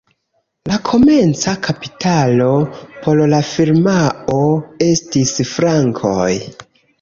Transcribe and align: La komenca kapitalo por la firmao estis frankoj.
La 0.69 0.77
komenca 0.85 1.51
kapitalo 1.67 2.47
por 3.03 3.21
la 3.35 3.43
firmao 3.51 4.41
estis 4.89 5.35
frankoj. 5.53 6.33